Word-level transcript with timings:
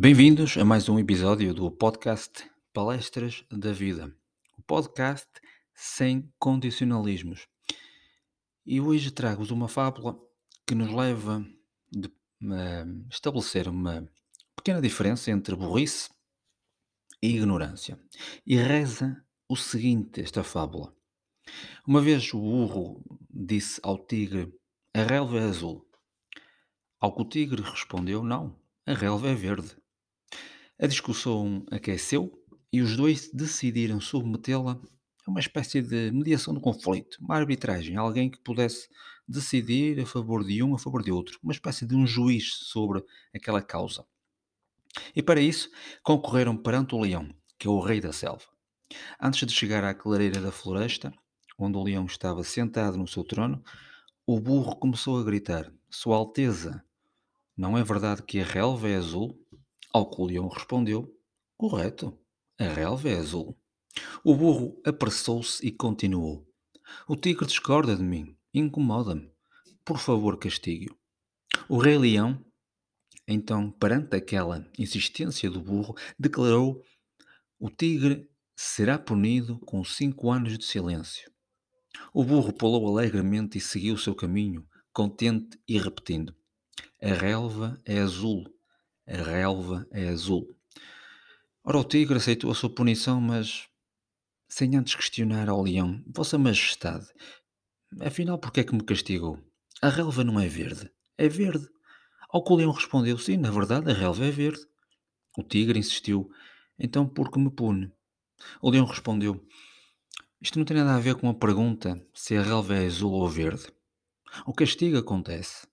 Bem-vindos 0.00 0.56
a 0.56 0.64
mais 0.64 0.88
um 0.88 0.98
episódio 0.98 1.52
do 1.52 1.70
podcast 1.70 2.50
Palestras 2.72 3.44
da 3.50 3.70
Vida, 3.70 4.10
o 4.56 4.62
podcast 4.62 5.28
sem 5.74 6.32
condicionalismos. 6.38 7.46
E 8.64 8.80
hoje 8.80 9.10
trago-vos 9.10 9.50
uma 9.50 9.68
fábula 9.68 10.18
que 10.66 10.74
nos 10.74 10.90
leva 10.90 11.46
a 12.42 12.86
estabelecer 13.10 13.68
uma 13.68 14.10
pequena 14.56 14.80
diferença 14.80 15.30
entre 15.30 15.54
burrice 15.54 16.08
e 17.22 17.36
ignorância. 17.36 18.00
E 18.46 18.56
reza 18.56 19.22
o 19.46 19.54
seguinte: 19.54 20.22
esta 20.22 20.42
fábula. 20.42 20.96
Uma 21.86 22.00
vez 22.00 22.32
o 22.32 22.40
burro 22.40 23.04
disse 23.28 23.78
ao 23.82 23.98
tigre: 23.98 24.50
A 24.94 25.02
relva 25.02 25.40
é 25.40 25.42
azul. 25.42 25.86
Ao 26.98 27.14
que 27.14 27.20
o 27.20 27.28
tigre 27.28 27.60
respondeu: 27.60 28.24
Não, 28.24 28.58
a 28.86 28.94
relva 28.94 29.28
é 29.28 29.34
verde. 29.34 29.79
A 30.82 30.86
discussão 30.86 31.62
aqueceu 31.70 32.32
e 32.72 32.80
os 32.80 32.96
dois 32.96 33.30
decidiram 33.34 34.00
submetê-la 34.00 34.80
a 35.26 35.30
uma 35.30 35.38
espécie 35.38 35.82
de 35.82 36.10
mediação 36.10 36.54
do 36.54 36.60
conflito, 36.60 37.18
uma 37.20 37.36
arbitragem, 37.36 37.98
alguém 37.98 38.30
que 38.30 38.38
pudesse 38.38 38.88
decidir 39.28 40.00
a 40.00 40.06
favor 40.06 40.42
de 40.42 40.62
um, 40.62 40.74
a 40.74 40.78
favor 40.78 41.02
de 41.02 41.12
outro, 41.12 41.38
uma 41.42 41.52
espécie 41.52 41.84
de 41.84 41.94
um 41.94 42.06
juiz 42.06 42.54
sobre 42.62 43.04
aquela 43.34 43.60
causa. 43.60 44.06
E 45.14 45.22
para 45.22 45.42
isso 45.42 45.70
concorreram 46.02 46.56
perante 46.56 46.94
o 46.94 47.00
leão, 47.00 47.28
que 47.58 47.66
é 47.66 47.70
o 47.70 47.78
rei 47.78 48.00
da 48.00 48.10
selva. 48.10 48.46
Antes 49.20 49.46
de 49.46 49.52
chegar 49.52 49.84
à 49.84 49.92
clareira 49.92 50.40
da 50.40 50.50
floresta, 50.50 51.12
onde 51.58 51.76
o 51.76 51.82
leão 51.82 52.06
estava 52.06 52.42
sentado 52.42 52.96
no 52.96 53.06
seu 53.06 53.22
trono, 53.22 53.62
o 54.26 54.40
burro 54.40 54.76
começou 54.76 55.20
a 55.20 55.24
gritar: 55.24 55.70
Sua 55.90 56.16
Alteza, 56.16 56.82
não 57.54 57.76
é 57.76 57.84
verdade 57.84 58.22
que 58.22 58.40
a 58.40 58.44
relva 58.44 58.88
é 58.88 58.96
azul? 58.96 59.38
Ao 59.92 60.08
que 60.08 60.20
o 60.20 60.24
leão 60.24 60.48
respondeu: 60.48 61.12
Correto, 61.56 62.16
a 62.58 62.64
relva 62.64 63.08
é 63.08 63.18
azul. 63.18 63.58
O 64.22 64.36
burro 64.36 64.80
apressou-se 64.84 65.66
e 65.66 65.72
continuou: 65.72 66.46
O 67.08 67.16
tigre 67.16 67.44
discorda 67.46 67.96
de 67.96 68.02
mim, 68.02 68.36
incomoda-me. 68.54 69.32
Por 69.84 69.98
favor, 69.98 70.38
castigue-o. 70.38 70.96
O 71.68 71.78
rei 71.78 71.98
leão, 71.98 72.44
então, 73.26 73.70
perante 73.70 74.14
aquela 74.16 74.68
insistência 74.78 75.50
do 75.50 75.60
burro, 75.60 75.96
declarou: 76.18 76.82
O 77.58 77.68
tigre 77.68 78.30
será 78.54 78.98
punido 78.98 79.58
com 79.60 79.82
cinco 79.82 80.30
anos 80.30 80.56
de 80.56 80.64
silêncio. 80.64 81.30
O 82.14 82.22
burro 82.22 82.52
pulou 82.52 82.86
alegremente 82.86 83.58
e 83.58 83.60
seguiu 83.60 83.94
o 83.94 83.98
seu 83.98 84.14
caminho, 84.14 84.64
contente 84.92 85.58
e 85.66 85.78
repetindo: 85.78 86.34
A 87.02 87.12
relva 87.14 87.76
é 87.84 87.98
azul, 87.98 88.44
a 89.10 89.22
relva 89.22 89.86
é 89.90 90.08
azul. 90.08 90.46
Ora, 91.64 91.78
o 91.78 91.84
tigre 91.84 92.16
aceitou 92.16 92.50
a 92.50 92.54
sua 92.54 92.72
punição, 92.72 93.20
mas 93.20 93.68
sem 94.48 94.76
antes 94.76 94.94
questionar 94.94 95.48
ao 95.48 95.62
leão: 95.62 96.02
Vossa 96.06 96.38
Majestade, 96.38 97.06
afinal, 98.00 98.38
por 98.38 98.52
que 98.52 98.60
é 98.60 98.64
que 98.64 98.74
me 98.74 98.84
castigou? 98.84 99.38
A 99.82 99.88
relva 99.88 100.22
não 100.22 100.38
é 100.38 100.46
verde, 100.46 100.90
é 101.18 101.28
verde. 101.28 101.68
Ao 102.28 102.44
que 102.44 102.52
o 102.52 102.56
leão 102.56 102.70
respondeu: 102.70 103.18
Sim, 103.18 103.36
na 103.36 103.50
verdade, 103.50 103.90
a 103.90 103.94
relva 103.94 104.24
é 104.24 104.30
verde. 104.30 104.64
O 105.36 105.42
tigre 105.42 105.78
insistiu: 105.78 106.30
Então, 106.78 107.08
por 107.08 107.30
que 107.30 107.38
me 107.38 107.50
pune? 107.50 107.92
O 108.62 108.70
leão 108.70 108.86
respondeu: 108.86 109.44
Isto 110.40 110.58
não 110.58 110.64
tem 110.64 110.76
nada 110.76 110.94
a 110.94 111.00
ver 111.00 111.16
com 111.16 111.28
a 111.28 111.34
pergunta 111.34 112.00
se 112.14 112.36
a 112.36 112.42
relva 112.42 112.76
é 112.76 112.86
azul 112.86 113.12
ou 113.12 113.28
verde. 113.28 113.66
O 114.46 114.54
castigo 114.54 114.96
acontece 114.96 115.66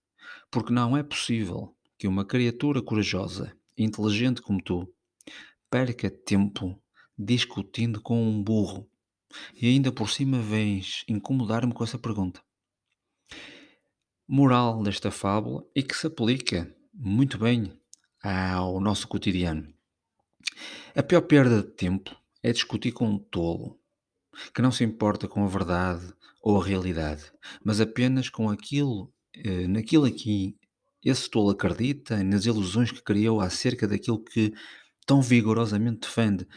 porque 0.50 0.73
não 0.73 0.95
é 0.97 1.03
possível 1.03 1.76
que 1.97 2.08
uma 2.08 2.25
criatura 2.25 2.81
corajosa 2.81 3.56
inteligente 3.78 4.41
como 4.41 4.62
tu 4.62 4.88
perca 5.69 6.09
tempo 6.09 6.81
discutindo 7.18 8.02
com 8.02 8.22
um 8.22 8.41
burro 8.41 8.90
e 9.56 9.68
ainda 9.68 9.91
por 9.91 10.09
cima 10.09 10.40
vens 10.40 11.03
incomodar-me 11.08 11.74
com 11.74 11.84
essa 11.84 11.97
pergunta. 11.97 12.41
Moral 14.28 14.84
desta 14.84 15.09
fábula 15.09 15.66
e 15.75 15.81
que 15.81 15.96
se 15.96 16.08
aplica 16.08 16.74
muito 16.94 17.38
bem 17.38 17.72
ao 18.22 18.79
nosso 18.79 19.08
cotidiano. 19.08 19.74
A 20.96 21.03
pior 21.03 21.22
perda 21.22 21.62
de 21.62 21.69
tempo 21.69 22.16
é 22.44 22.52
discutir 22.52 22.91
com 22.91 23.08
um 23.08 23.19
tolo 23.19 23.79
que 24.53 24.62
não 24.62 24.72
se 24.72 24.84
importa 24.84 25.28
com 25.28 25.44
a 25.44 25.47
verdade 25.47 26.14
ou 26.41 26.62
a 26.62 26.66
realidade, 26.66 27.31
mas 27.64 27.81
apenas 27.81 28.29
com 28.29 28.50
aquilo, 28.50 29.12
eh, 29.35 29.68
naquilo 29.68 30.06
aqui 30.06 30.58
esse 31.03 31.30
tolo 31.30 31.52
acredita 31.52 32.24
nas 32.24 32.46
ilusões 32.46 32.91
que 32.91 33.02
criou 33.02 33.40
acerca 33.40 33.88
daquilo 33.88 34.24
que 34.24 34.53
tão 35.06 35.22
vigorosamente 35.22 36.02
defende. 36.02 36.47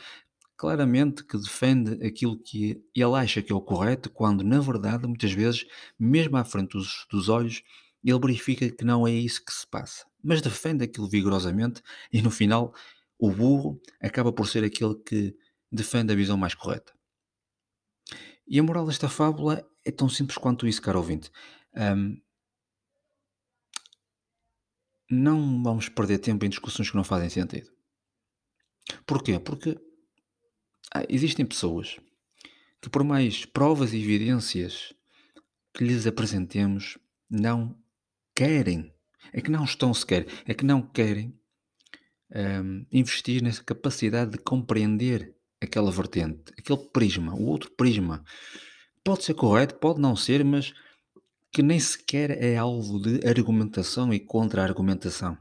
Claramente 0.56 1.24
que 1.24 1.38
defende 1.38 2.04
aquilo 2.06 2.38
que 2.38 2.82
ele 2.94 3.14
acha 3.14 3.40
que 3.40 3.52
é 3.52 3.54
o 3.54 3.60
correto, 3.60 4.10
quando 4.10 4.44
na 4.44 4.60
verdade, 4.60 5.06
muitas 5.06 5.32
vezes, 5.32 5.64
mesmo 5.98 6.36
à 6.36 6.44
frente 6.44 6.72
dos, 6.72 7.06
dos 7.10 7.28
olhos, 7.28 7.62
ele 8.04 8.18
verifica 8.18 8.68
que 8.68 8.84
não 8.84 9.06
é 9.06 9.12
isso 9.12 9.44
que 9.44 9.52
se 9.52 9.66
passa. 9.66 10.04
Mas 10.22 10.42
defende 10.42 10.84
aquilo 10.84 11.08
vigorosamente 11.08 11.82
e 12.12 12.20
no 12.20 12.30
final 12.30 12.74
o 13.18 13.30
burro 13.30 13.80
acaba 14.00 14.32
por 14.32 14.48
ser 14.48 14.64
aquele 14.64 14.94
que 14.94 15.34
defende 15.70 16.12
a 16.12 16.16
visão 16.16 16.36
mais 16.36 16.54
correta. 16.54 16.92
E 18.46 18.58
a 18.58 18.62
moral 18.62 18.86
desta 18.86 19.08
fábula 19.08 19.64
é 19.84 19.92
tão 19.92 20.08
simples 20.08 20.36
quanto 20.36 20.66
isso, 20.66 20.82
caro 20.82 20.98
ouvinte. 20.98 21.30
Um, 21.74 22.20
não 25.10 25.62
vamos 25.62 25.88
perder 25.88 26.18
tempo 26.18 26.44
em 26.44 26.48
discussões 26.48 26.90
que 26.90 26.96
não 26.96 27.04
fazem 27.04 27.28
sentido. 27.28 27.70
Porquê? 29.04 29.38
Porque 29.38 29.78
ah, 30.94 31.04
existem 31.08 31.44
pessoas 31.44 31.98
que, 32.80 32.88
por 32.88 33.04
mais 33.04 33.44
provas 33.44 33.92
e 33.92 33.98
evidências 34.00 34.94
que 35.74 35.84
lhes 35.84 36.06
apresentemos, 36.06 36.98
não 37.28 37.76
querem, 38.34 38.92
é 39.32 39.40
que 39.40 39.50
não 39.50 39.64
estão 39.64 39.92
sequer, 39.92 40.26
é 40.46 40.54
que 40.54 40.64
não 40.64 40.82
querem 40.82 41.38
um, 42.34 42.86
investir 42.92 43.42
nessa 43.42 43.62
capacidade 43.62 44.32
de 44.32 44.38
compreender 44.38 45.34
aquela 45.60 45.90
vertente, 45.90 46.52
aquele 46.58 46.88
prisma, 46.88 47.34
o 47.34 47.46
outro 47.46 47.70
prisma. 47.70 48.24
Pode 49.04 49.24
ser 49.24 49.34
correto, 49.34 49.76
pode 49.76 50.00
não 50.00 50.16
ser, 50.16 50.44
mas 50.44 50.72
que 51.52 51.62
nem 51.62 51.80
sequer 51.80 52.30
é 52.42 52.56
alvo 52.56 53.00
de 53.00 53.26
argumentação 53.26 54.12
e 54.12 54.20
contra-argumentação. 54.20 55.36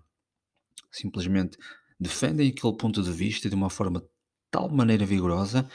Simplesmente 0.92 1.58
defendem 2.00 2.50
aquele 2.50 2.76
ponto 2.76 3.04
de 3.04 3.12
vista 3.12 3.50
de 3.50 3.56
uma 3.56 3.70
forma 3.70 4.02
de 4.02 4.08
tal 4.50 4.70
maneira 4.70 5.06
vigorosa 5.06 5.70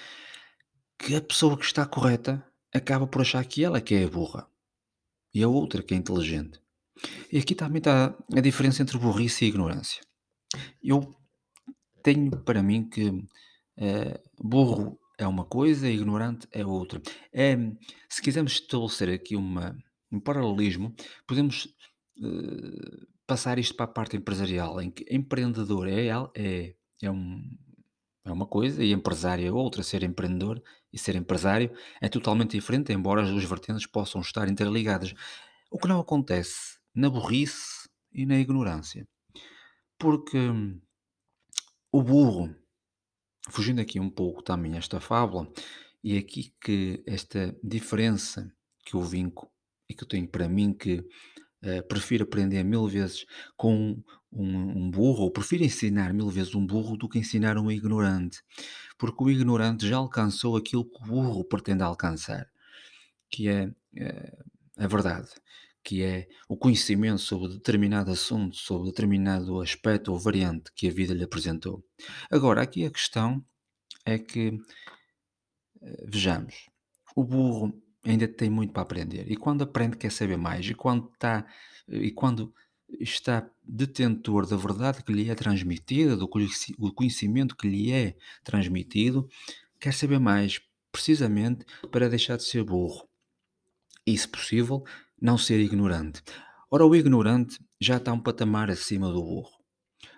que 0.98 1.14
a 1.14 1.20
pessoa 1.20 1.56
que 1.56 1.64
está 1.64 1.86
correta 1.86 2.44
acaba 2.72 3.06
por 3.06 3.22
achar 3.22 3.44
que 3.44 3.62
ela 3.64 3.80
que 3.80 3.94
é 3.94 4.04
a 4.04 4.08
burra 4.08 4.48
e 5.32 5.42
a 5.42 5.48
outra 5.48 5.82
que 5.82 5.94
é 5.94 5.96
inteligente. 5.96 6.60
E 7.30 7.38
aqui 7.38 7.54
também 7.54 7.78
está 7.78 8.16
a 8.32 8.40
diferença 8.40 8.82
entre 8.82 8.98
burrice 8.98 9.44
e 9.44 9.48
ignorância. 9.48 10.00
Eu 10.82 11.14
tenho 12.02 12.30
para 12.30 12.62
mim 12.62 12.88
que 12.88 13.08
uh, 13.08 14.20
burro 14.40 14.98
é 15.18 15.26
uma 15.26 15.44
coisa 15.44 15.88
ignorante 15.88 16.46
é 16.52 16.64
outra. 16.64 17.00
É, 17.32 17.56
se 18.08 18.22
quisermos 18.22 18.52
estabelecer 18.52 19.10
aqui 19.10 19.36
uma, 19.36 19.76
um 20.14 20.20
paralelismo, 20.20 20.94
podemos 21.26 21.66
uh, 22.18 23.06
passar 23.26 23.58
isto 23.58 23.74
para 23.74 23.86
a 23.86 23.88
parte 23.88 24.16
empresarial, 24.16 24.80
em 24.80 24.90
que 24.90 25.04
empreendedor 25.10 25.88
é, 25.88 26.08
é, 26.34 26.74
é, 27.02 27.10
um, 27.10 27.42
é 28.24 28.32
uma 28.32 28.46
coisa 28.46 28.82
e 28.82 28.92
empresário 28.92 29.46
é 29.46 29.52
outra. 29.52 29.82
Ser 29.82 30.02
empreendedor 30.02 30.62
e 30.92 30.98
ser 30.98 31.16
empresário 31.16 31.70
é 32.00 32.08
totalmente 32.08 32.52
diferente, 32.52 32.92
embora 32.92 33.22
as 33.22 33.30
duas 33.30 33.44
vertentes 33.44 33.86
possam 33.86 34.20
estar 34.20 34.48
interligadas. 34.48 35.14
O 35.70 35.78
que 35.78 35.88
não 35.88 36.00
acontece 36.00 36.78
na 36.94 37.10
burrice 37.10 37.88
e 38.12 38.24
na 38.24 38.38
ignorância. 38.38 39.08
Porque 39.98 40.38
o 41.90 42.02
burro, 42.02 42.54
fugindo 43.48 43.80
aqui 43.80 43.98
um 43.98 44.10
pouco 44.10 44.42
também 44.42 44.76
esta 44.76 45.00
fábula, 45.00 45.50
e 46.02 46.18
aqui 46.18 46.54
que 46.60 47.02
esta 47.06 47.56
diferença 47.62 48.52
que 48.84 48.94
eu 48.94 49.02
vinco 49.02 49.50
que 49.94 50.04
eu 50.04 50.08
tenho 50.08 50.28
para 50.28 50.48
mim 50.48 50.72
que 50.72 51.04
uh, 51.64 51.86
prefiro 51.88 52.24
aprender 52.24 52.62
mil 52.62 52.86
vezes 52.86 53.24
com 53.56 54.02
um, 54.32 54.84
um, 54.84 54.90
burro, 54.90 55.24
ou 55.24 55.30
prefiro 55.30 55.64
ensinar 55.64 56.12
mil 56.12 56.28
vezes 56.28 56.54
um 56.54 56.66
burro 56.66 56.96
do 56.96 57.08
que 57.08 57.18
ensinar 57.18 57.56
um 57.56 57.70
ignorante, 57.70 58.42
porque 58.98 59.22
o 59.22 59.30
ignorante 59.30 59.88
já 59.88 59.96
alcançou 59.96 60.56
aquilo 60.56 60.84
que 60.84 61.02
o 61.02 61.06
burro 61.06 61.44
pretende 61.44 61.82
alcançar, 61.82 62.46
que 63.30 63.48
é 63.48 63.66
uh, 63.66 64.44
a 64.76 64.86
verdade, 64.86 65.28
que 65.82 66.02
é 66.02 66.26
o 66.48 66.56
conhecimento 66.56 67.18
sobre 67.18 67.48
determinado 67.48 68.10
assunto, 68.10 68.56
sobre 68.56 68.88
determinado 68.90 69.60
aspecto 69.60 70.12
ou 70.12 70.18
variante 70.18 70.72
que 70.74 70.88
a 70.88 70.92
vida 70.92 71.14
lhe 71.14 71.24
apresentou. 71.24 71.84
Agora, 72.30 72.62
aqui 72.62 72.84
a 72.84 72.90
questão 72.90 73.44
é 74.04 74.18
que, 74.18 74.48
uh, 75.82 76.06
vejamos, 76.08 76.66
o 77.14 77.24
burro 77.24 77.83
ainda 78.04 78.28
tem 78.28 78.50
muito 78.50 78.72
para 78.72 78.82
aprender. 78.82 79.30
E 79.30 79.36
quando 79.36 79.62
aprende 79.62 79.96
quer 79.96 80.10
saber 80.10 80.36
mais. 80.36 80.66
E 80.66 80.74
quando 80.74 81.10
está 81.12 81.46
e 81.88 82.10
quando 82.10 82.52
está 83.00 83.48
detentor 83.62 84.46
da 84.46 84.56
verdade 84.56 85.02
que 85.02 85.12
lhe 85.12 85.30
é 85.30 85.34
transmitida, 85.34 86.16
do 86.16 86.28
conhecimento 86.28 87.56
que 87.56 87.68
lhe 87.68 87.90
é 87.90 88.16
transmitido, 88.42 89.28
quer 89.80 89.92
saber 89.92 90.18
mais, 90.18 90.60
precisamente 90.92 91.64
para 91.90 92.08
deixar 92.08 92.36
de 92.36 92.44
ser 92.44 92.62
burro. 92.62 93.08
E, 94.06 94.16
se 94.16 94.28
possível, 94.28 94.84
não 95.20 95.36
ser 95.36 95.58
ignorante. 95.60 96.22
Ora, 96.70 96.86
o 96.86 96.94
ignorante 96.94 97.58
já 97.80 97.96
está 97.96 98.12
um 98.12 98.20
patamar 98.20 98.70
acima 98.70 99.08
do 99.08 99.22
burro. 99.22 99.50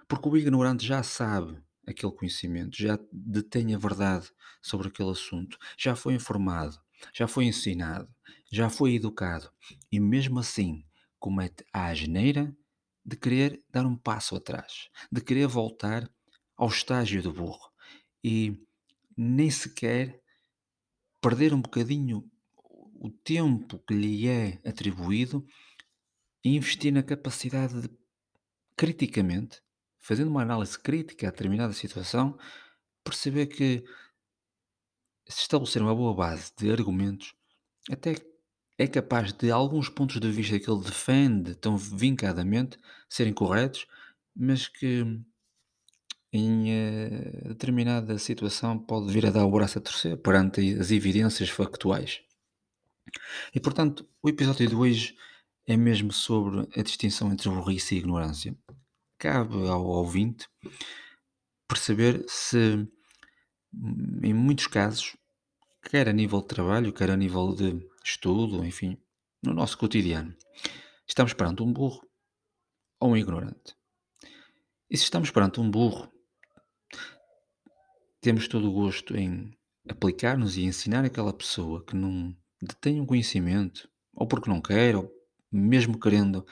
Porque 0.09 0.29
o 0.29 0.37
ignorante 0.37 0.85
já 0.85 1.03
sabe 1.03 1.57
aquele 1.87 2.13
conhecimento, 2.13 2.77
já 2.77 2.99
detém 3.13 3.75
a 3.75 3.79
verdade 3.79 4.31
sobre 4.61 4.89
aquele 4.89 5.11
assunto, 5.11 5.57
já 5.79 5.95
foi 5.95 6.15
informado, 6.15 6.77
já 7.15 7.27
foi 7.27 7.45
ensinado, 7.45 8.09
já 8.51 8.71
foi 8.71 8.95
educado 8.95 9.51
e 9.91 10.01
mesmo 10.01 10.39
assim 10.39 10.85
comete 11.19 11.65
a 11.73 11.87
asneira 11.87 12.55
de 13.05 13.17
querer 13.17 13.63
dar 13.71 13.87
um 13.87 13.97
passo 13.97 14.37
atrás, 14.37 14.89
de 15.11 15.21
querer 15.21 15.47
voltar 15.47 16.11
ao 16.57 16.69
estágio 16.69 17.23
do 17.23 17.33
burro 17.33 17.71
e 18.23 18.61
nem 19.17 19.51
sequer 19.51 20.21
perder 21.21 21.55
um 21.55 21.61
bocadinho 21.61 22.29
o 22.99 23.11
tempo 23.11 23.79
que 23.87 23.95
lhe 23.95 24.29
é 24.29 24.61
atribuído 24.65 25.47
e 26.45 26.57
investir 26.57 26.93
na 26.93 27.03
capacidade 27.03 27.83
de 27.83 27.91
criticamente 28.77 29.61
fazendo 30.07 30.29
uma 30.29 30.43
análise 30.43 30.79
crítica 30.79 31.27
a 31.27 31.31
determinada 31.33 31.73
situação, 31.73 32.39
perceber 33.03 33.47
que 33.47 33.85
se 35.29 35.43
estabelecer 35.43 35.83
uma 35.83 35.95
boa 35.95 36.15
base 36.15 36.53
de 36.57 36.71
argumentos, 36.71 37.35
até 37.91 38.17
é 38.79 38.87
capaz 38.87 39.33
de 39.33 39.51
alguns 39.51 39.89
pontos 39.89 40.21
de 40.21 40.31
vista 40.31 40.59
que 40.59 40.71
ele 40.71 40.83
defende 40.83 41.55
tão 41.55 41.77
vincadamente 41.77 42.79
serem 43.09 43.33
corretos, 43.33 43.87
mas 44.35 44.69
que 44.69 45.05
em 46.33 46.71
eh, 46.71 47.43
determinada 47.49 48.19
situação 48.19 48.79
pode 48.79 49.13
vir 49.13 49.27
a 49.27 49.31
dar 49.31 49.47
o 49.47 49.51
braço 49.51 49.79
a 49.79 49.81
torcer 49.81 50.17
perante 50.19 50.75
as 50.79 50.91
evidências 50.91 51.49
factuais. 51.49 52.21
E 53.55 53.61
portanto, 53.61 54.07
o 54.23 54.29
episódio 54.29 54.69
de 54.69 54.75
hoje 54.75 55.17
é 55.67 55.77
mesmo 55.77 56.13
sobre 56.13 56.69
a 56.79 56.83
distinção 56.83 57.33
entre 57.33 57.49
burrice 57.49 57.95
e 57.95 57.99
ignorância 57.99 58.57
cabe 59.19 59.69
ao 59.69 59.85
ouvinte 59.85 60.49
perceber 61.69 62.25
se, 62.29 62.87
em 64.23 64.33
muitos 64.33 64.67
casos, 64.67 65.17
quer 65.83 66.09
a 66.09 66.13
nível 66.13 66.41
de 66.41 66.49
trabalho, 66.49 66.93
quer 66.93 67.11
a 67.11 67.17
nível 67.17 67.55
de 67.55 67.87
estudo, 68.05 68.65
enfim, 68.65 68.97
no 69.43 69.53
nosso 69.53 69.77
cotidiano, 69.79 70.35
estamos 71.07 71.33
perante 71.33 71.63
um 71.63 71.73
burro 71.73 72.07
ou 72.99 73.11
um 73.11 73.17
ignorante. 73.17 73.77
E 74.91 74.97
se 74.97 75.05
estamos 75.05 75.31
perante 75.31 75.61
um 75.61 75.71
burro, 75.71 76.11
temos 78.21 78.49
todo 78.49 78.69
o 78.69 78.73
gosto 78.73 79.17
em 79.17 79.57
aplicar-nos 79.89 80.57
e 80.57 80.65
ensinar 80.65 81.05
aquela 81.05 81.33
pessoa 81.33 81.85
que 81.85 81.95
não 81.95 82.37
detém 82.61 83.01
um 83.01 83.07
conhecimento, 83.07 83.89
ou 84.15 84.27
porque 84.27 84.51
não 84.51 84.61
quer, 84.61 84.97
ou 84.97 85.13
mesmo 85.53 85.99
querendo, 85.99 86.47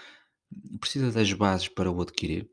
precisa 0.79 1.11
das 1.11 1.33
bases 1.33 1.69
para 1.69 1.91
o 1.91 2.01
adquirir. 2.01 2.49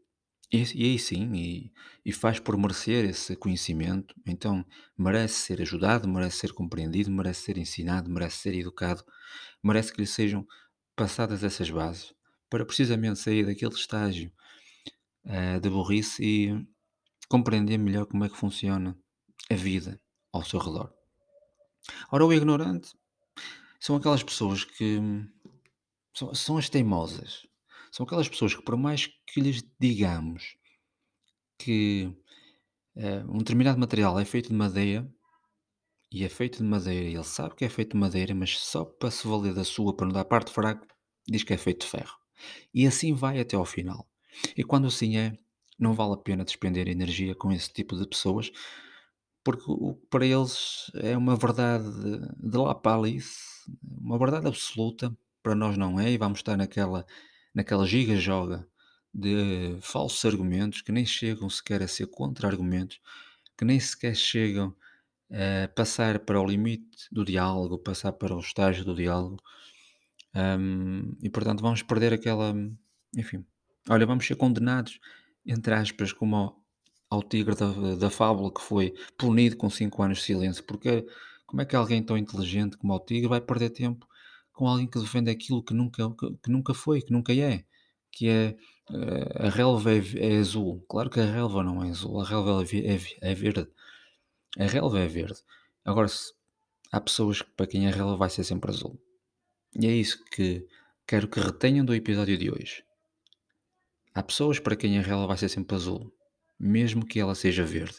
E, 0.52 0.64
e 0.76 0.84
aí 0.84 1.00
sim, 1.00 1.34
e, 1.34 1.72
e 2.06 2.12
faz 2.12 2.40
por 2.40 2.58
merecer 2.58 3.06
esse 3.06 3.36
conhecimento, 3.38 4.14
então 4.26 4.66
merece 4.98 5.36
ser 5.36 5.62
ajudado, 5.62 6.10
merece 6.10 6.38
ser 6.40 6.54
compreendido, 6.54 7.10
merece 7.10 7.44
ser 7.44 7.58
ensinado, 7.58 8.10
merece 8.10 8.38
ser 8.38 8.56
educado, 8.56 9.04
merece 9.64 9.94
que 9.94 10.02
lhe 10.02 10.08
sejam 10.08 10.46
passadas 10.96 11.44
essas 11.44 11.70
bases 11.70 12.14
para 12.50 12.66
precisamente 12.66 13.18
sair 13.20 13.46
daquele 13.46 13.74
estágio 13.74 14.30
uh, 15.26 15.60
de 15.62 15.70
burrice 15.70 16.22
e 16.22 16.68
compreender 17.30 17.78
melhor 17.78 18.06
como 18.06 18.26
é 18.26 18.30
que 18.30 18.36
funciona 18.36 18.98
a 19.50 19.56
vida 19.56 19.98
ao 20.34 20.44
seu 20.44 20.60
redor. 20.60 20.94
Ora, 22.12 22.26
o 22.26 22.34
ignorante 22.34 22.92
são 23.80 23.96
aquelas 23.96 24.22
pessoas 24.22 24.66
que 24.66 25.00
são, 26.14 26.36
são 26.36 26.58
as 26.58 26.70
teimosas, 26.70 27.48
são 27.92 28.06
aquelas 28.06 28.30
pessoas 28.30 28.56
que, 28.56 28.64
por 28.64 28.78
mais 28.78 29.08
que 29.28 29.42
lhes 29.42 29.64
digamos 29.80 30.56
que 31.58 32.12
eh, 32.96 33.24
um 33.28 33.38
determinado 33.38 33.80
material 33.80 34.20
é 34.20 34.26
feito 34.26 34.50
de 34.50 34.56
madeira, 34.56 35.08
e 36.12 36.26
é 36.26 36.30
feito 36.30 36.58
de 36.58 36.64
madeira, 36.64 37.08
e 37.08 37.14
ele 37.14 37.24
sabe 37.24 37.56
que 37.56 37.64
é 37.66 37.70
feito 37.70 37.92
de 37.92 37.98
madeira, 37.98 38.36
mas 38.36 38.58
só 38.60 38.84
para 38.84 39.12
se 39.12 39.28
valer 39.28 39.54
da 39.54 39.64
sua, 39.64 39.96
para 39.96 40.08
não 40.08 40.14
dar 40.14 40.26
parte 40.26 40.52
fraca, 40.52 40.86
diz 41.28 41.44
que 41.44 41.54
é 41.54 41.58
feito 41.58 41.82
de 41.82 41.88
ferro. 41.88 42.18
E 42.74 42.86
assim 42.88 43.14
vai 43.14 43.40
até 43.40 43.56
ao 43.56 43.66
final. 43.66 44.08
E 44.58 44.64
quando 44.64 44.88
assim 44.88 45.18
é, 45.18 45.38
não 45.80 45.94
vale 45.94 46.14
a 46.14 46.18
pena 46.18 46.44
despender 46.44 46.88
energia 46.88 47.36
com 47.36 47.52
esse 47.52 47.72
tipo 47.72 47.98
de 47.98 48.08
pessoas, 48.08 48.52
porque 49.44 49.64
o 49.68 49.96
que 49.96 50.08
para 50.08 50.26
eles 50.26 50.92
é 50.96 51.18
uma 51.18 51.36
verdade 51.36 51.86
de 52.38 52.58
lá 52.58 52.76
para 52.76 52.98
ali, 52.98 53.20
uma 53.82 54.18
verdade 54.18 54.48
absoluta, 54.48 55.16
para 55.42 55.56
nós 55.56 55.78
não 55.78 56.00
é, 56.00 56.12
e 56.12 56.18
vamos 56.18 56.40
estar 56.40 56.58
naquela 56.58 57.06
naquela 57.54 57.86
giga-joga 57.86 58.68
de 59.14 59.78
falsos 59.82 60.24
argumentos 60.26 60.82
que 60.82 60.92
nem 60.92 61.06
chegam 61.06 61.50
sequer 61.50 61.82
a 61.82 61.88
ser 61.88 62.08
contra-argumentos, 62.08 63.00
que 63.58 63.66
nem 63.66 63.80
sequer 63.80 64.16
chegam 64.16 64.76
a 65.30 65.68
passar 65.70 66.20
para 66.20 66.40
o 66.40 66.46
limite 66.46 67.08
do 67.12 67.24
diálogo, 67.26 67.78
passar 67.78 68.14
para 68.14 68.36
o 68.36 68.40
estágio 68.40 68.86
do 68.86 68.96
diálogo. 68.96 69.38
Hum, 70.36 71.16
e 71.22 71.30
portanto 71.30 71.62
vamos 71.62 71.84
perder 71.84 72.14
aquela. 72.14 72.54
Enfim, 73.16 73.46
olha, 73.90 74.06
vamos 74.06 74.26
ser 74.26 74.36
condenados, 74.36 75.00
entre 75.46 75.74
aspas, 75.74 76.14
como 76.14 76.36
ao, 76.36 76.64
ao 77.10 77.24
tigre 77.24 77.56
da, 77.56 77.96
da 77.96 78.10
fábula 78.10 78.54
que 78.54 78.62
foi 78.62 78.94
punido 79.18 79.58
com 79.58 79.70
5 79.70 80.02
anos 80.04 80.20
de 80.20 80.24
silêncio. 80.24 80.64
Porque 80.64 81.06
como 81.46 81.62
é 81.62 81.66
que 81.66 81.76
alguém 81.76 82.02
tão 82.02 82.18
inteligente 82.18 82.78
como 82.78 82.94
o 82.94 83.00
tigre 83.00 83.28
vai 83.28 83.42
perder 83.42 83.72
tempo 83.72 84.08
com 84.62 84.68
alguém 84.68 84.86
que 84.86 85.00
defende 85.00 85.32
aquilo 85.32 85.64
que 85.64 85.74
nunca, 85.74 86.08
que, 86.12 86.38
que 86.44 86.52
nunca 86.52 86.72
foi, 86.72 87.02
que 87.02 87.12
nunca 87.12 87.34
é, 87.34 87.66
que 88.12 88.30
é 88.30 88.56
uh, 88.92 89.48
a 89.48 89.50
relva 89.50 89.92
é, 89.92 90.04
é, 90.18 90.38
azul. 90.38 90.86
Claro 90.88 91.10
que 91.10 91.20
a 91.20 91.26
relva 91.26 91.64
não 91.64 91.84
é 91.84 91.90
azul, 91.90 92.22
a 92.22 92.24
relva 92.24 92.64
é, 92.64 92.94
é, 92.94 93.32
é 93.32 93.34
verde. 93.34 93.68
A 94.60 94.66
relva 94.66 95.00
é 95.00 95.08
verde. 95.08 95.40
Agora, 95.84 96.08
se, 96.08 96.32
há 96.92 97.02
pessoas 97.02 97.42
para 97.42 97.66
quem 97.66 97.88
a 97.88 97.90
relva 97.92 98.16
vai 98.16 98.30
ser 98.30 98.44
sempre 98.44 98.70
azul. 98.70 99.02
E 99.74 99.88
é 99.88 99.92
isso 99.92 100.24
que 100.26 100.68
quero 101.08 101.28
que 101.28 101.40
retenham 101.40 101.84
do 101.84 101.96
episódio 101.96 102.38
de 102.38 102.52
hoje. 102.52 102.84
Há 104.14 104.22
pessoas 104.22 104.60
para 104.60 104.76
quem 104.76 105.00
a 105.00 105.02
relva 105.02 105.26
vai 105.26 105.38
ser 105.38 105.50
sempre 105.50 105.76
azul, 105.76 106.14
mesmo 106.60 107.04
que 107.04 107.20
ela 107.20 107.34
seja 107.34 107.66
verde. 107.66 107.98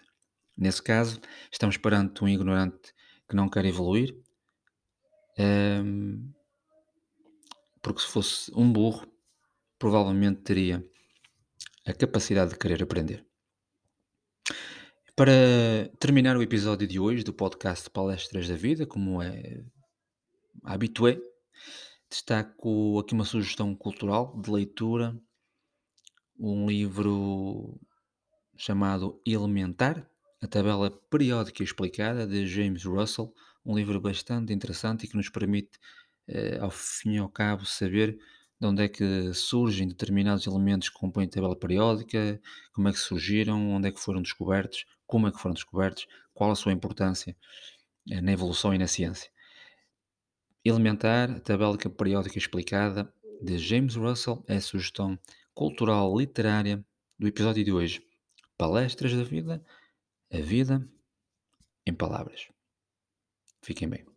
Nesse 0.57 0.81
caso, 0.81 1.21
estamos 1.50 1.76
perante 1.76 2.23
um 2.23 2.28
ignorante 2.28 2.95
que 3.28 3.35
não 3.35 3.49
quer 3.49 3.64
evoluir, 3.64 4.16
um, 5.37 6.32
porque 7.93 8.07
se 8.07 8.13
fosse 8.13 8.51
um 8.55 8.73
burro, 8.73 9.07
provavelmente 9.79 10.41
teria 10.41 10.83
a 11.87 11.93
capacidade 11.93 12.53
de 12.53 12.59
querer 12.59 12.83
aprender. 12.83 13.27
Para 15.15 15.91
terminar 15.99 16.37
o 16.37 16.43
episódio 16.43 16.89
de 16.89 16.99
hoje 16.99 17.23
do 17.23 17.35
podcast 17.35 17.91
Palestras 17.91 18.49
da 18.49 18.57
Vida, 18.57 18.87
como 18.87 19.21
é 19.21 19.63
habitué, 20.65 21.21
destaco 22.09 22.99
aqui 22.99 23.13
uma 23.13 23.27
sugestão 23.27 23.75
cultural 23.75 24.41
de 24.41 24.51
leitura, 24.51 25.15
um 26.39 26.67
livro 26.67 27.79
chamado 28.57 29.21
Elementar, 29.27 30.09
a 30.41 30.47
tabela 30.47 30.91
periódica 31.11 31.63
explicada 31.63 32.27
de 32.27 32.47
James 32.47 32.85
Russell, 32.85 33.35
um 33.65 33.77
livro 33.77 34.01
bastante 34.01 34.53
interessante 34.53 35.05
e 35.05 35.09
que 35.09 35.17
nos 35.17 35.29
permite 35.29 35.79
ao 36.61 36.71
fim 36.71 37.14
e 37.14 37.19
ao 37.19 37.29
cabo, 37.29 37.64
saber 37.64 38.19
de 38.61 38.67
onde 38.67 38.85
é 38.85 38.88
que 38.88 39.35
surgem 39.35 39.88
determinados 39.88 40.47
elementos 40.47 40.88
que 40.88 40.95
compõem 40.95 41.26
a 41.26 41.29
tabela 41.29 41.59
periódica, 41.59 42.41
como 42.73 42.88
é 42.88 42.93
que 42.93 42.99
surgiram, 42.99 43.71
onde 43.71 43.88
é 43.88 43.93
que 43.93 43.99
foram 43.99 44.23
descobertos, 44.23 44.87
como 45.05 45.26
é 45.26 45.33
que 45.33 45.38
foram 45.38 45.55
descobertos, 45.55 46.07
qual 46.33 46.52
a 46.52 46.55
sua 46.55 46.73
importância 46.73 47.37
eh, 48.09 48.21
na 48.21 48.33
evolução 48.33 48.73
e 48.73 48.79
na 48.79 48.87
ciência. 48.87 49.31
Elementar, 50.64 51.31
a 51.31 51.41
tabela 51.41 51.76
periódica 51.76 52.38
explicada, 52.38 53.12
de 53.43 53.59
James 53.59 53.97
Russell, 53.97 54.45
é 54.47 54.57
a 54.57 54.61
sugestão 54.61 55.19
cultural 55.52 56.17
literária 56.17 56.85
do 57.19 57.26
episódio 57.26 57.64
de 57.64 57.73
hoje. 57.73 58.00
Palestras 58.57 59.12
da 59.12 59.25
vida, 59.25 59.64
a 60.33 60.38
vida 60.38 60.88
em 61.85 61.93
palavras. 61.93 62.49
Fiquem 63.61 63.88
bem. 63.88 64.12